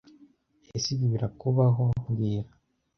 Ese 0.75 0.87
ibi 0.93 1.05
birakubaho 1.13 1.83
mbwira 2.09 2.49